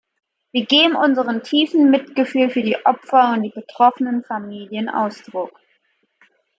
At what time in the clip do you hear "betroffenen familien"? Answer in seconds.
3.51-4.89